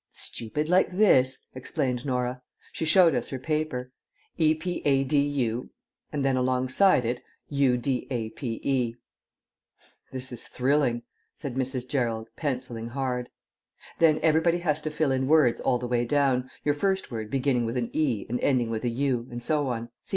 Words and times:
"Stupid 0.13 0.67
like 0.67 0.89
this," 0.89 1.45
explained 1.53 2.07
Norah. 2.07 2.41
She 2.71 2.85
showed 2.85 3.13
us 3.13 3.29
her 3.29 3.37
paper. 3.37 3.91
E 4.35 4.47
U 4.47 4.55
P 4.55 4.81
D 4.81 4.81
A 4.83 4.89
A 4.93 5.03
D 5.03 5.27
P 6.79 7.29
U 7.53 7.77
E 8.41 8.95
"This 10.11 10.31
is 10.31 10.47
thrilling," 10.47 11.03
said 11.35 11.53
Mrs. 11.53 11.87
Gerald, 11.87 12.29
pencilling 12.35 12.87
hard. 12.87 13.29
"Then 13.99 14.19
everybody 14.23 14.57
has 14.57 14.81
to 14.81 14.89
fill 14.89 15.11
in 15.11 15.27
words 15.27 15.61
all 15.61 15.77
the 15.77 15.87
way 15.87 16.03
down, 16.05 16.49
your 16.63 16.73
first 16.73 17.11
word 17.11 17.29
beginning 17.29 17.67
with 17.67 17.77
'e' 17.77 18.25
and 18.27 18.39
ending 18.39 18.71
with 18.71 18.83
'u,' 18.83 19.27
and 19.29 19.43
so 19.43 19.67
on. 19.67 19.89